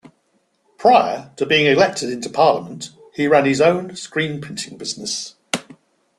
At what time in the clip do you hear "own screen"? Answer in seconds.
3.61-4.41